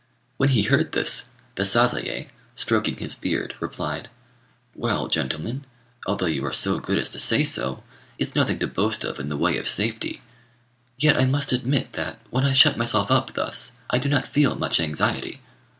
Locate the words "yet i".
10.97-11.25